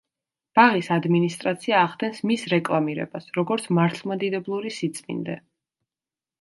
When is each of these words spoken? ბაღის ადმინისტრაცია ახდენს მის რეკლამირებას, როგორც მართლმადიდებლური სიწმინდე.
ბაღის 0.59 0.87
ადმინისტრაცია 0.95 1.75
ახდენს 1.89 2.23
მის 2.31 2.47
რეკლამირებას, 2.55 3.29
როგორც 3.39 3.71
მართლმადიდებლური 3.81 4.77
სიწმინდე. 4.81 5.41